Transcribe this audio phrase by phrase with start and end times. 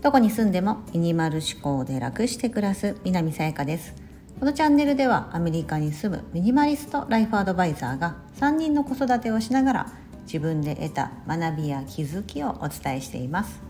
[0.00, 3.94] どこに住んでもミニマル思考で楽して暮らす南さやかです。
[4.40, 9.92] このチャンネルではアメリカに住むミニマリストライフアドバイザーが3人の子育てをしながら
[10.22, 13.60] 自分で得た学びや気づきをお伝えしています。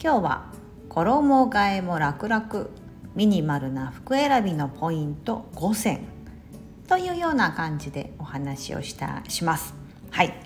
[0.00, 0.52] 今日は
[0.90, 2.68] 衣替えも楽々
[3.16, 6.00] ミニマルな服選びのポイント5選
[6.86, 9.74] というような感じでお話をしたします。
[10.10, 10.43] はい。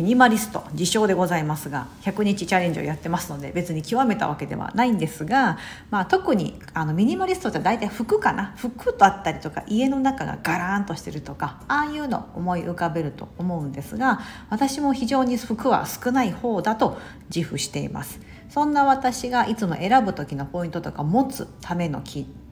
[0.00, 5.58] ミニマリスト自称でございますが100日チャレンジをやってますので別に極めたわけではないんですが、
[5.90, 8.54] まあ、特にあのミニマリストって大体服かな？
[8.56, 16.98] 服だったりとか家の中がガラーンとしてるとかああいうの思い浮かべると思うんですが私も非常に服は少ない方だと
[17.34, 18.20] 自負しています。
[18.48, 22.00] そんな私がいつも選ぶ時のポイントとか持つための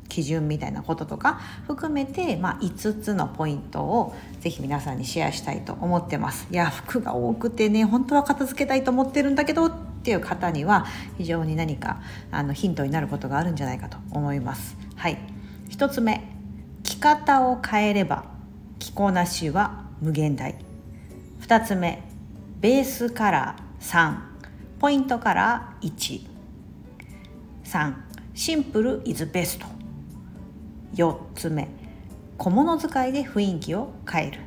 [0.09, 6.49] 基準みたいなこととか含めて、まあ、5つのポイントをぜひ皆さんにシェアしたいと思ってます。
[6.51, 9.73] いや服が多くてね本当は片付けたいと思ってるんだけどっ
[10.03, 10.87] ていう方には
[11.19, 14.77] 非常に何かあのヒントになることがあるんじゃないかと思います。
[14.97, 15.19] はい。
[15.71, 16.21] 1つ目
[16.83, 18.25] 着方を変えれば
[18.79, 20.57] 着こなしは無限大。
[21.41, 22.03] 2つ目
[22.61, 24.17] ベースカラー3
[24.81, 26.23] ポイントカラー
[27.65, 27.95] 13
[28.35, 29.78] シンプルイズベスト。
[30.95, 31.69] 4つ目。
[32.37, 34.41] 小物使いで雰囲気を変える。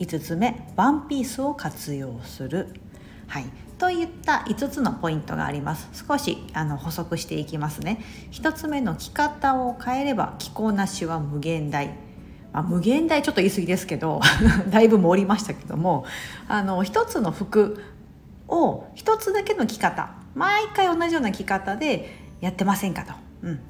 [0.00, 0.72] 5つ目。
[0.76, 2.68] ワンピースを活用する。
[3.26, 3.44] はい。
[3.78, 5.88] といった5つのポイントがあります。
[6.06, 8.02] 少しあの補足していきますね。
[8.32, 11.88] 1つ目の着方を変えれば着こなしは無限大。
[12.52, 14.20] まあ、無限大ちょっと言い過ぎですけど
[14.70, 16.06] だいぶ盛りましたけども
[16.48, 17.82] あの一つの服
[18.48, 20.10] を一つだけの着方。
[20.34, 23.60] 毎回同じような着方でやってませんかと、うん、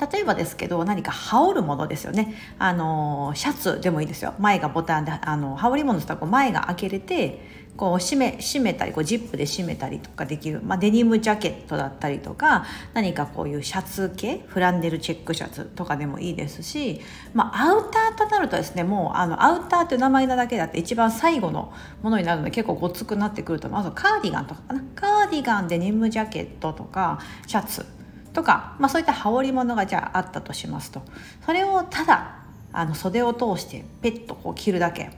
[0.00, 2.34] 例えばですけど何か羽織るものですよね。
[2.58, 4.34] あのシャツでもいいですよ。
[4.38, 17.00] 前がボタンであの羽織り物したらこう前が開けれてこう締め締めたりこうジップで締めたりとかできる、まあ、デニムジャケットだったりとか何かこういうシャツ系フランデルチェックシャツとかでもいいですし、
[17.32, 21.72] まあ、アウターとなるとですねもうあのアウターっていう名前なだけだって一番最後の
[22.02, 24.82] ものになるので結構ごつくなってくるとまずカーディガンとかかな。
[24.94, 27.86] カーディガンデニムジャケットとかシャツ。
[28.32, 31.02] とか、まあ、そういった羽織物がじゃああったとしますと。
[31.44, 32.36] それをただ
[32.72, 35.10] あの袖を通してペットこう着るだけ。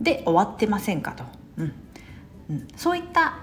[0.00, 1.24] で終わってませんかと、
[1.56, 1.72] うん。
[2.50, 3.38] うん、そういった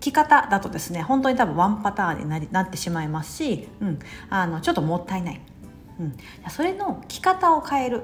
[0.00, 3.98] 着方だとですね本当に多分ワンパターンになりなってしまいますし、うん、
[4.30, 5.40] あのちょっともったいない、
[6.00, 6.16] うん、
[6.50, 8.02] それの着方を変える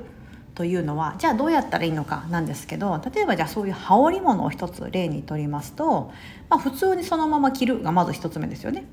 [0.54, 6.12] というのはじゃあどうやったらいいのかなんですけど例えばじゃあそういう羽織物を一つ例にとりますと、
[6.48, 8.84] まあ、普通にそのまま着るがまず一つ目ですよね。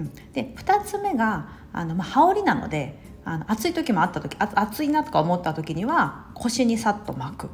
[0.00, 7.50] うん、で2つ目があの、まあ、羽織なのであの暑い時もあった時暑いなとか思った時には腰にさっと巻く。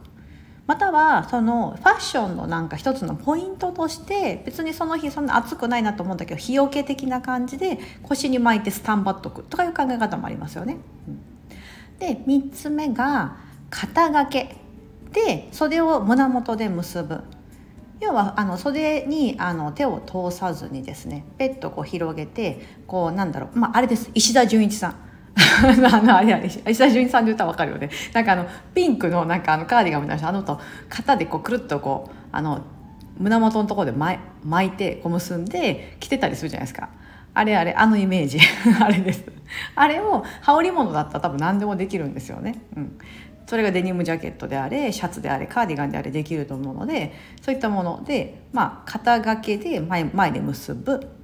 [0.67, 9.45] またはそのファッションのなんか一つのポイントとして別にその日そんな暑くないなと思うんだけど日よけ的な感じで腰に巻いてスタンバっとく。
[9.45, 10.79] とかいう考え方もありますよね。
[11.07, 13.37] うん、で3つ目が
[13.71, 14.57] 肩掛け。
[15.13, 17.23] で袖を胸元で結ぶ。
[18.01, 24.11] 要はあの袖にあの手を通さずにですねペットこう広げてこうなんだろうまああれです。
[24.15, 24.97] 石田純一さん。
[25.37, 27.91] あのあれあれ石田純一さんで言ったら分かるよね。
[28.13, 32.61] なんかあのピンクのなんかあのカーディガンみたいなあのと肩でこうくるっとこうあの
[33.19, 36.91] 胸元のところで巻巻いてこう結んで着てたりするじゃないですか。
[37.33, 38.39] あれあれあのイメージ。
[38.81, 39.25] あれです。
[39.75, 42.99] あれを羽織物だったら多分何でもできるんですよね、うん、
[43.47, 47.13] それがデニムジャケットであれシャツであれカーディガンであれできると思うので
[47.43, 51.16] そういったもので、まあ、肩掛けで前前で結ぶ。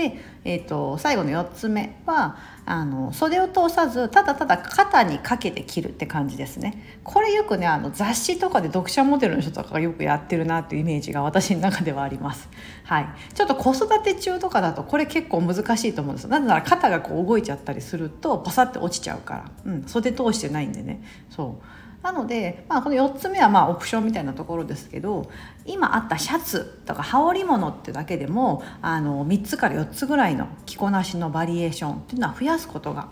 [0.00, 7.00] で、えーと、最後の4つ目はあの袖を通さずただただ肩にかけて着るって感じですね。
[7.04, 12.48] これよくねあの雑誌とかで読者モデルの人とかがよくやってるなっていうイメージが私の中ではあります、
[12.84, 21.02] はい、ちょっと子育て中とかだとこれ結構難しいと思うんですなぜなら肩がこう動いちゃったりするとパサって落ちちゃうから、うん、袖通してないんでね。
[21.30, 21.79] そう。
[22.02, 25.30] なので、まあ、この4つ目はまあオプションみたいなところですけど
[25.66, 33.08] 今あったシャツとか羽織物ってだけでもあの3つから4つぐらいの着こなしのバリエーションっていうのは増やすことが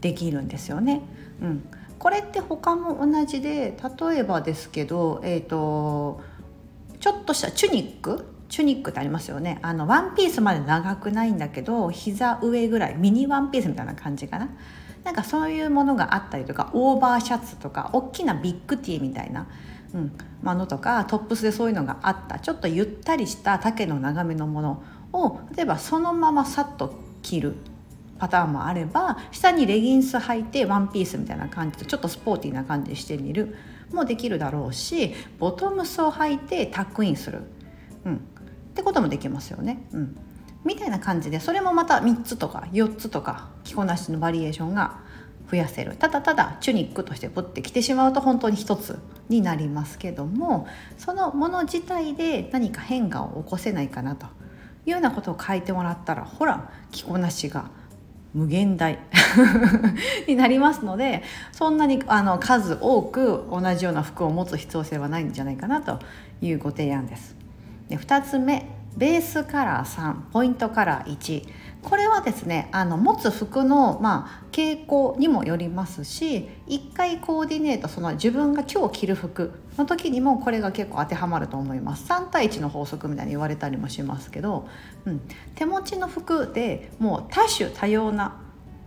[0.00, 1.02] できるんですよね。
[1.42, 1.68] うん、
[1.98, 6.20] これって他も同じで例えばですけど、えーと、
[7.00, 8.24] ちょっとしたチュニック？
[8.48, 9.58] チュニックってありますよね。
[9.62, 14.48] あのワンピースまで長くないんだけど膝上ぐらいミニワンピースみたいな感じかな。
[15.04, 19.46] なんかそういうものがあったりとかオーバーシャツとか大きなビッグティーみたいな、
[19.94, 20.12] うん、
[20.42, 22.38] ものとかトップスでそういうのがあった。
[22.38, 24.82] ちょっとゆったりした丈の長めのもの
[25.12, 27.56] を例えばそのままさっと着る
[28.18, 33.56] パターンもあれば下にレギンス履いてワンピースみたいな感じでちょっとスポーティーな感じでしてみる
[33.92, 37.42] もできるだろうしボトムスを履いてタックインする、
[38.04, 38.18] うん、っ
[38.74, 39.86] てこともできますよね。
[39.92, 40.16] うん。
[40.64, 44.98] みたいな感じでそれもまた3つとか4つとか着こなしのバリエーションが
[45.50, 48.98] 増やせるただただチュニックとしてプッて着てしまうと本当に1つ
[49.28, 54.26] になりますけどもそのもの自体で何か変化を起こせないかなと
[54.86, 57.70] いうようなことを書いてもらったらほら着こなしが
[58.32, 59.00] 無限大
[60.28, 65.98] になりますのでそんなにあの数多く同じような服を持つ必要性はないんじゃないかなと
[66.40, 67.36] いうご提案です。
[67.88, 71.46] で2つ目ベースカラー3ポイントカラー1
[71.82, 82.06] これはですねあの持つ服の、まあ、傾向にもよりますし1回コーディネートその自分が今日着る服の時にもこれが結構当てはまると思います。
[82.06, 84.68] 3対1の法則みたいに言われたりもしますけど、
[85.06, 85.20] うん、
[85.54, 88.42] 手持ちの服でもう多種多様な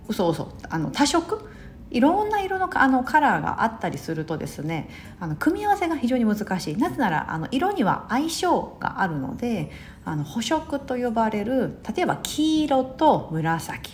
[0.08, 1.50] 嘘嘘あの多色
[1.94, 6.78] いろんな色のあのカラーがあったりするとですねあの組み合わせが非常に難しい。
[6.78, 9.72] なぜならあの色には相性があるので
[10.04, 13.92] あの補色と呼ばれる例えば黄色と紫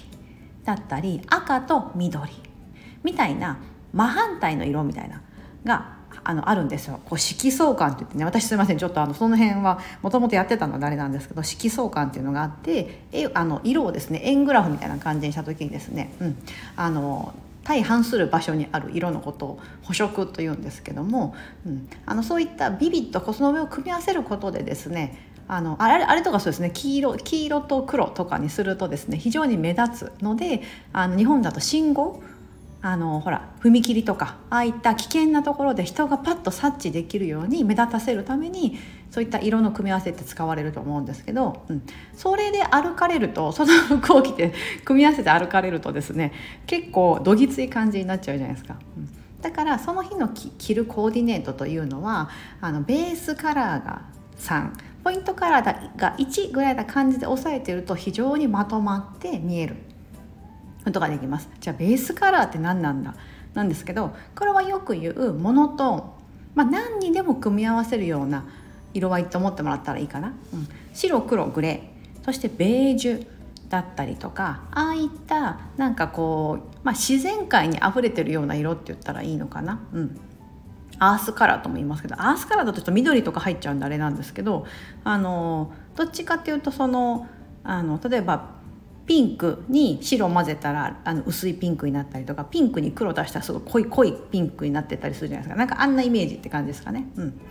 [0.64, 2.32] だったり赤と緑
[3.04, 3.60] みたいな
[3.94, 5.22] 真反対の色みたいな
[5.66, 7.02] があのあるんですよ。
[7.06, 16.38] こう色相関って言ってね私すいませんちょっとあのその辺はもともとやってたのはあれなんですけど色相関っていうのがあってえあの色をですね円グラフみたいな感じにした時にですね、うん、
[16.78, 17.34] あの
[17.70, 21.36] 相反する場所にある色のことを補色というんですけども、
[21.68, 30.64] うん、あのそういったビビッとその上を組み合わせることでですねあのあれあれとかそうですね黄色黄色と黒とかにするとですね非常に目立つので
[30.94, 32.24] あの日本だと信号
[32.82, 38.80] あのほら踏切とかああいった危険なところで人がパッと察知できるように目立たせるために
[39.12, 41.84] そういった色の組み合わせって使われると思うんですけど、うん、
[42.14, 44.54] それで歩かれるとその服を着て
[44.86, 46.32] 組み合わせて歩かれるとですね
[46.68, 48.78] 結構どぎつい感じになっちゃうじゃないですか。
[48.98, 49.10] うん。
[49.42, 52.30] だからその日の着るコーディネートというのは
[52.62, 54.02] あのベースカラーが
[54.38, 54.72] 3
[55.04, 59.78] ポイントカラーが1ぐらいな感じで押さえてると非常にまとまって見える
[60.84, 61.50] ことができます。
[61.60, 63.16] じゃあベースカラーって何なんだ？
[63.54, 66.04] なんですけどこれはよく言うモノトーン、
[66.54, 68.46] まあ、何にでも組み合わせるような
[68.94, 72.26] 色合いと思ってもらったらいいかな、うん、白黒グレー。
[72.26, 73.28] そしてベージュ
[73.70, 80.20] だったりとかああいったなんかこう、まあ、自然界にあふれてるような色って言ったらいいのかな、うん、
[80.98, 84.66] アースカラーとも言いますけどアースカラーだとちょっと緑とか入っちゃうんであれなんですけど
[85.04, 87.28] あのどっちかっていうとその
[87.64, 88.60] あの例えば
[89.06, 95.58] ピンクに白混ぜたらあの薄いピンクになったりとかピンクに黒足したらすごい濃い濃いピンクになってたりするじゃないですか。
[95.58, 97.08] なんかあんなイメージって感じですかね。
[97.16, 97.42] うん。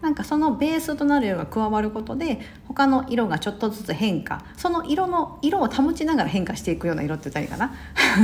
[0.00, 7.74] なんかそのベースとなる色が加わることで他の色がちょっとずつ変化その色の色を保ちながら変化していくような色って言ったらいいかな？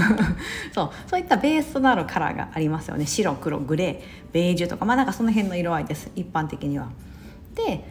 [0.74, 6.88] そうそういったベースとなるカラーがありますよね白黒グレーベージュとかまあなんかその辺の色合いです一般的には。
[7.54, 7.84] で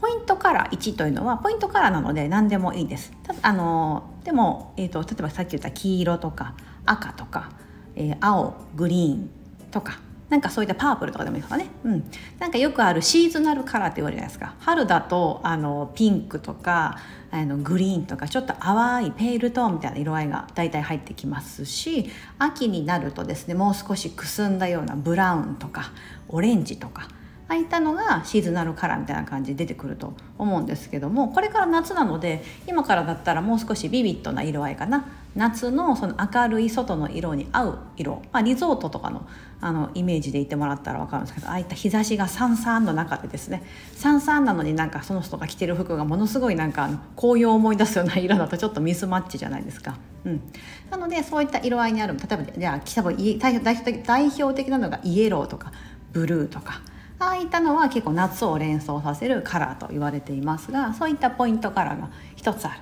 [0.00, 3.12] ポイントカラー1というのはポイントカラーなので何でもいいです。
[3.40, 7.50] あのでも、えーと、例えばさっき言った黄色とか赤とか、
[7.94, 9.30] えー、青グリーン
[9.70, 10.00] とか
[10.32, 14.54] なんかそういったパープルとかでもいいですかね、うん、なんかよくあるシーズナルカラーって言われるじゃないですか。
[14.60, 16.96] 春だとあのピンクとか
[17.30, 22.08] あのグリーンとかちょっと淡いペールトーンみたいな色合いが大体入ってきますし
[22.38, 25.92] 秋になるとですねもう少しくすんだようなブラウンとか
[26.28, 27.08] オレンジとか
[27.48, 35.04] ああいったのがシーズナルカラーみたいな感じで出てくると思うんですけどもこれから夏なので今からだったらもう少しビビッドな色合いかな。
[35.34, 39.26] 夏のその明るい外の色に合う色、まあ、リゾートとかの
[39.60, 43.62] あのイメージで言ってもらったら分かるんですけどああいった日差しがさんさんの中でですね。
[43.94, 49.96] さんさんなのになんかその人が着てる服がものすごいなんか紅葉を思い出すような色だとちょっとミスマッチじゃないですか。
[50.24, 50.42] うん、
[50.90, 52.16] なのでそういった色合いにある。
[52.16, 52.80] 例えばじゃあ
[54.04, 55.72] 代表的なのがイエローとか
[56.12, 56.80] ブルーとか。
[57.20, 62.74] ああいったのは結構夏を連想させるカラーと言われていますがそういったポイントカラーが一つあ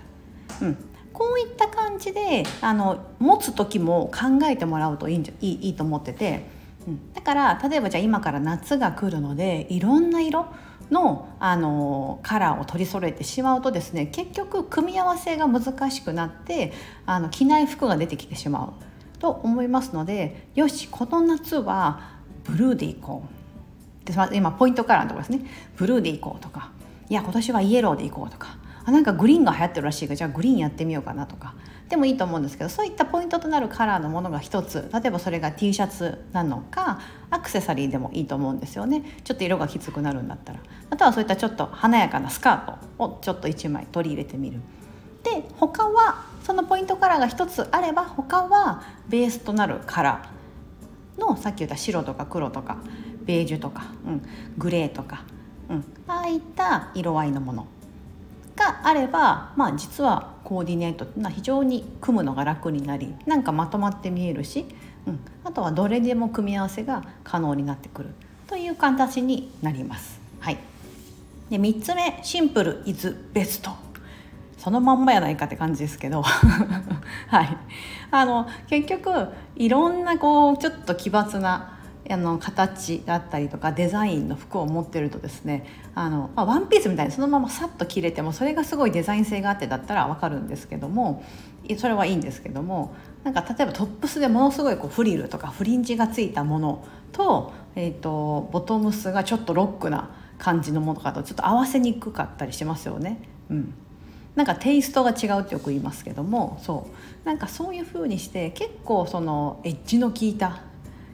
[0.61, 0.67] る。
[0.67, 0.90] うん。
[1.21, 6.47] こういった感じであの持つ時も考えてもらうといいんじゃいいいいと思ってて、
[6.89, 10.47] うん、だから例えばじゃあ今から夏が来るのでいろんな色
[10.91, 16.73] のあのカラーを取り揃えてしまうとですね結局組み合わせが難しくなって
[17.05, 19.19] あの着ない服が出てきてしまう。
[19.19, 23.25] と思いますのでよしこの夏はブルーでいこ
[24.03, 24.07] う。
[24.07, 25.51] で今ポイントカラーのところですね。
[25.77, 26.71] ブルーでいこうとか
[27.11, 31.55] いや今年はイエローでいこうとかあなんかグリーンが流行ってるらしいからじゃあグリーンやってみようかなとか。
[31.89, 34.89] でもいいと思うんですけどそういったポイントとなるカラーのものが一つ。
[34.93, 39.03] 例えばそれが T シャツなのかアクセサリーでもいいと思うんですよね。
[39.25, 40.61] ちょっと色がきつくなるんだったら。
[40.89, 42.67] あとはそういったちょっと華やかなスカー
[42.99, 44.61] トをちょっと1枚取り入れてみる。
[45.25, 52.79] で他はそのポイントカラーが一つあれば他はベースとなるカラーのさっき言った白とか黒とか
[53.25, 54.23] ベージュとか、うん、
[54.57, 55.25] グレーとか、
[55.69, 57.67] うん、ああいった色合いのもの。
[58.91, 64.67] あれば、まあ、実はコーディネートっていうのは非常に組むのが楽になりなんかまとまって見えるし、
[65.07, 68.09] うん、あとはどれでも組み合わせが可能になってくる
[68.49, 70.21] という形になります。
[70.41, 70.59] はい、
[71.51, 73.71] で3つ目シンプルイズベスト
[74.59, 76.23] そのまんまやないかって感じですけど。
[77.29, 77.57] はい。
[78.11, 81.79] あの結局いろんなこうちょっと奇抜な
[82.09, 91.25] あの形だったりとかデザインの服を持ってるとですねあの、まあ、ワンピースみたいにそのままさっと着れてもそれがすごいデザイン性があってだったら分かるんですけども
[91.79, 103.21] それはいいんですけどもなんか例えばトップスでものすごいこうフリルとかフリンジがついたものと,、えーと、ボトムスがちょっとロックな感じのものかとちょっと合わせにくかったりしますよね。
[103.51, 103.75] うん
[104.37, 106.87] なんかテイストが違うってよく言いますけどもそ
[107.25, 110.63] うなんかそういう風にして結構そのエッジの効いた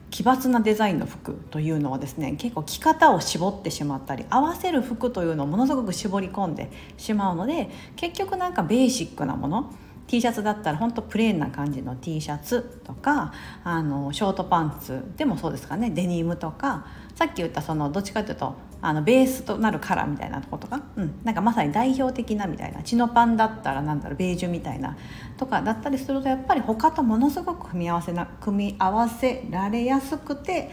[0.09, 9.73] 奇抜なデザインの服というのはですね結構着方を絞ってしまったり合わせる服というのをものすごく絞り込んでしまうので結局なんかベーシックなもの
[10.07, 13.33] T シャツだったら本当プレーンな感じの T シャツとか
[13.63, 15.89] あのショートパンツでもそうですかね。
[15.89, 22.83] デニムとかさっき言ったそのどっちかというとあのベースとなるカラーみたいなとことか、うん、なんかまさに代表的なみたいな。
[22.83, 24.97] チノパンだったらなんだろうベージュみたいな
[25.35, 30.71] とかだったりするとやっぱり他とものすごく組み合わせな組み合わせられやすくて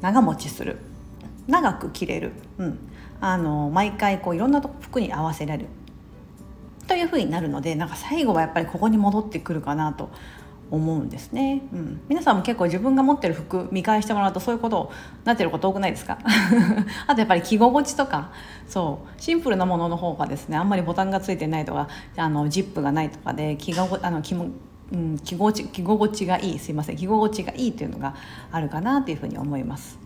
[0.00, 0.78] 長持ちする。
[1.46, 2.78] 長く着れる、うん、
[3.20, 5.68] あの毎回こういろんなと服に合わせられる。
[6.86, 10.10] というふうになるのでなんか最後はやっぱりここに戻ってくるかなと
[10.70, 14.90] 思うんですね、うん、皆さんも結構自分が持ってる服見返してもらうとそういうこと
[15.24, 16.18] なってること多くないですか？
[17.06, 18.30] あとやっぱり着心地とか。
[18.66, 19.20] そう。
[19.20, 24.46] シンプルなものの方がですねあんまりボタンがついてないとかあのジップがないとかで着があの着も
[24.92, 26.58] うん、着心地着心地がいい。
[26.58, 26.96] すいません。
[26.96, 28.14] 着心地がいいというのが
[28.50, 29.98] あるかなというふうに思います。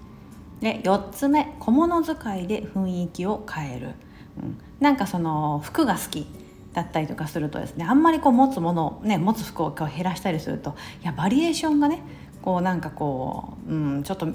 [0.61, 1.55] で4つ目。
[1.61, 3.95] 小物使いで雰囲気を変える、
[4.43, 6.27] うん、なんかその服が好き。
[6.77, 12.03] だったりとかするとですねあんまりこう持つものね持つ服を減らしたりするといやバリエーションがね
[12.43, 14.29] こうなんかこう、うん、ちょっと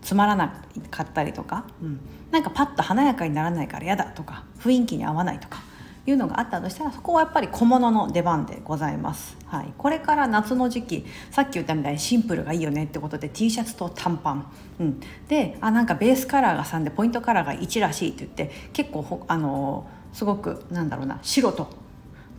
[0.00, 0.62] つまらな
[0.92, 1.98] かったりとか、うん、
[2.30, 5.60] なんかパッと華やかにならないから嫌だとか雰囲気に合わないとか
[6.06, 21.87] いうのがあったとしたらそこはやっぱり小物の出番でございます、はい、これから夏の時期さっき言ったみたいにシンプルがいいよねってことで T シャツと短パン、うん、であなんかベースカラーが3でポイントカラーが1らしいって言って結構あのすごくなんだろうな白と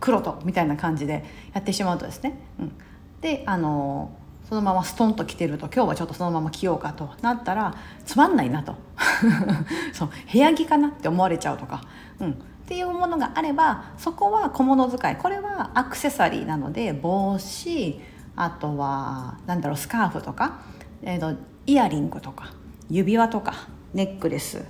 [0.00, 2.72] 黒とみたいな感じでやってしまうとですね、うん、
[3.20, 4.16] であの
[4.48, 8.74] そのままストンと着てると今日はちょっとそのまま着ようかとなったらつまんないなと。
[9.94, 10.10] そう。
[10.32, 11.82] 部屋着かなって思われちゃうとか、
[12.18, 12.34] うん、っ
[12.66, 15.16] ていうものがあればそこは小物使い。
[15.16, 18.00] これはアクセサリーなので帽子
[18.34, 20.58] あとはなんだろうスカーフとか、
[21.02, 22.50] えーとイヤリングとか
[22.88, 23.54] 指輪とか
[23.94, 24.64] ネックレス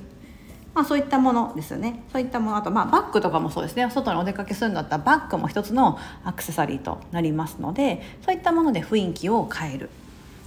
[0.75, 2.05] まあ、そういったものですよね。
[2.12, 3.89] そういったものあとまあバッグとかもそうですね。
[3.91, 9.91] 外にお出かけするんだったらバッグも一つのアクセサリーとなりますのでそういったもので雰囲気を変える。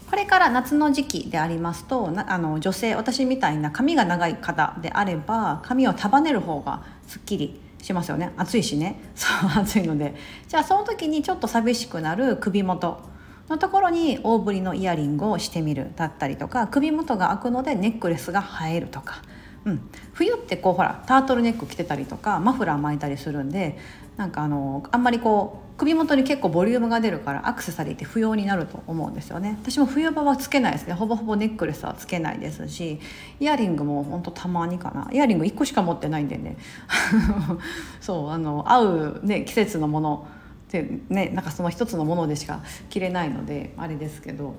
[0.09, 8.31] これから夏の時期でありますとあの女性私みたいな髪が長い方であれば髪を束ねる方がすっきりしますよね。
[8.37, 9.01] 暑いしね。
[9.15, 10.15] そう暑いので。
[10.47, 13.01] じゃあその時にちょっと寂しくなる首元
[13.49, 19.21] のところに大ぶりのイヤリングをしてみるだったりとか首元が開くのでネックレスが映えるとか。
[19.65, 23.77] うん、冬ってこうほらタートルネック着てたりとかマフラー巻いたりするんで
[24.17, 29.57] なんかあのあんまりこう首元に結構ボリュームが出るからアクセサリーって不要になると思うんですよね。
[29.63, 30.93] 私も冬場はつけないですね。
[30.93, 32.99] ほぼほぼネックレスはつけないですし
[33.39, 35.09] イヤリングもほんとたまにかな。
[35.11, 36.57] イヤリング1個しか持ってないんでね。
[38.01, 40.27] そうあの合う、ね、季節のもの
[40.67, 44.55] ってねなんかその一つのものでしか着れないのであれですけど。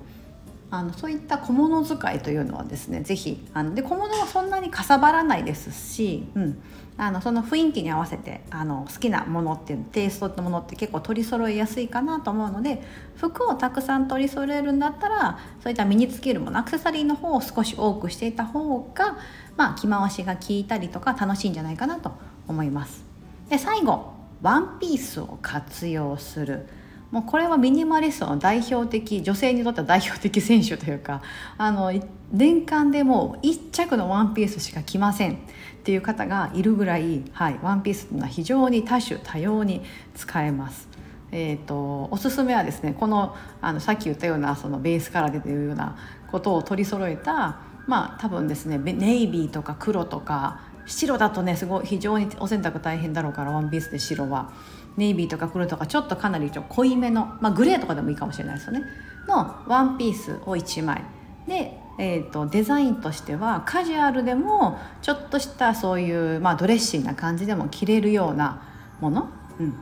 [0.71, 6.61] あのそういった小物使いというのはですね是非あので小物はそんなにかさばらないですし、うん、
[6.97, 12.81] あのその雰囲気に合わせてあの好きなものっていうテイストのものって結構取り揃えやすいかなと思うので
[13.15, 19.17] 服をたくさん取り揃えるんだったらそういった身につけるものアクセサリーの方を少し多くしていた方が、
[19.57, 22.11] まあ、着回しが効いたりとか楽しいんじゃないかなと
[22.47, 23.03] 思います。
[23.49, 26.67] で最後ワンピースを活用する。
[27.15, 31.21] もうこれはミニマリストの代表的女性にとっては代表的選手というか
[31.57, 31.93] あの
[32.33, 35.37] 年間でもう1着のワンピースしか着ませんっ
[35.85, 39.81] ていう方がいるぐらい、はい、ワンピースというのは非常に多種多様に
[40.13, 40.89] 使えます。
[41.31, 45.97] えーと、おすすめはですねこのあのさっき言ったようなそのベースから出てるような
[46.29, 54.51] ことを取り揃えたまあ多分ですねネイビーとか黒とか白だとねすごい非常にお洗濯大変だろうからワンピースで白は
[54.97, 58.83] ネイビーとか黒とかちょっとかなりちょ濃いめの、まあ、グレーとかでもいいかもしれないですよね。
[59.27, 61.03] のワンピースを1枚。
[61.47, 68.61] でえーと、デザインとしてはカジュアルでもちょっとしたそういう、まあ、ドレッシーな感じでも着れるような
[68.99, 69.75] もの、うん、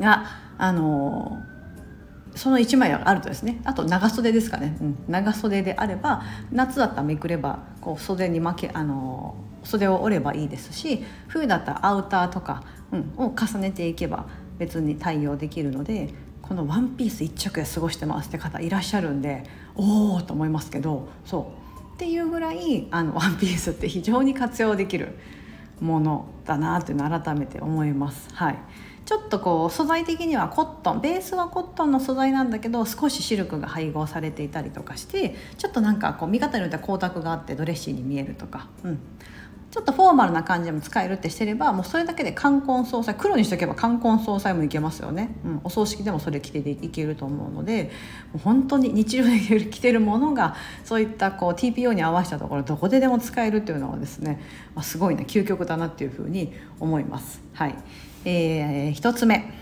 [0.00, 0.26] が
[0.58, 1.40] あの
[2.34, 3.60] その1枚あるとですね。
[3.64, 14.26] あと長袖ですかね、うん、長袖であれば夏だったらめくればこう袖に巻けあの袖を折ればいいですし冬だったらアウターとか、うん、を重ねていけば
[14.58, 21.62] 別に対応できるのでこのワンピース一着で過ごしてますって方いらっしゃるんでおおと思いますけどそう。
[21.94, 25.16] っていうぐらいあのワンピースって非常に活用できる
[25.80, 28.28] ものだなというのを改めて思います。
[28.34, 28.58] はい。
[29.04, 39.00] ちょっとこう素材的にはコットンベースはコットンの素材なんだけど少しシルクが配合されていたりとかしてちょっとなんかこう見方によっては光沢があってドレッシーに見えるとか、うん、
[39.72, 47.84] ちょっとフォーマルな感じでも使えるってしてればもうそれだけで冠婚葬祭黒にしとけば冠婚葬祭もいけますよね、うん、お葬式でもそれ着ていけると思うので
[48.34, 54.42] もう本当に日常で着てるものがそういったこう TPO に合わせたところどこででも使えるっていうのはですね、
[54.74, 57.40] まあ、すごいな究極だなっていうふうに思います。
[57.54, 57.74] はい。
[58.26, 59.54] えー、1つ目。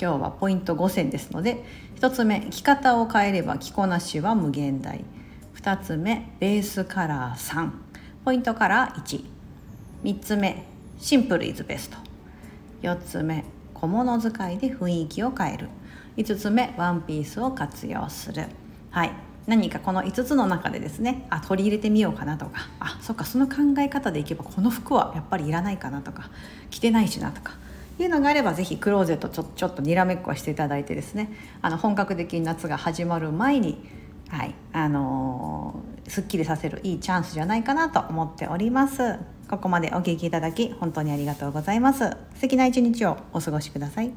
[0.00, 1.62] 今日はポイント5選ですので
[2.00, 2.46] 1つ目。
[2.50, 5.04] 着方を変えれば着こなしは無限大。
[5.56, 6.32] 2つ目。
[6.40, 7.85] ベースカラー3
[8.26, 9.22] ポイントカラー
[10.02, 10.64] 13つ目
[10.98, 11.96] シンプルイズベスト。
[12.82, 15.68] 4つ目小物使いで雰囲気を変える。
[16.16, 18.46] 5つ目ワンピースを活用する。
[18.90, 19.12] はい。
[19.46, 22.68] 何かこの5つの中でですねあ取り入れてみようかなとか。
[22.80, 26.28] あそっかその考え方でいけばこの服はやっぱりいらないかなとか。
[26.70, 27.52] 着てないしなとか。
[28.00, 31.30] いうのがあればぜひクローゼットちょちょっとにらめっこしていただいてですね。
[31.62, 33.88] あの本格的に夏が始まる前に
[34.28, 39.18] はい、あのー、すっきりさせるいいチャンスじゃないかなと思っております。
[39.48, 42.10] ここまでお聞きいただき本当にありがとうございます。
[42.34, 44.12] 素敵な一日をお過ごしください。